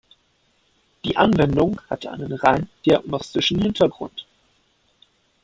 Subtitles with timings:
[1.05, 4.25] Die Anwendung hat einen rein diagnostischen Hintergrund.